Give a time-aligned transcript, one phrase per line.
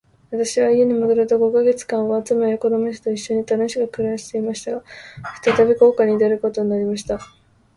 [0.31, 4.71] 私は家に戻ると五ヵ月間は、妻や子供たちと一しょに楽しく暮していました。
[4.71, 4.83] が、
[5.43, 7.19] 再び航海に出ることになりました。